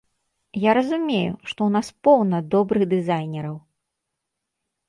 [0.63, 3.63] Я разумею, што ў нас поўна добрых дызайнераў.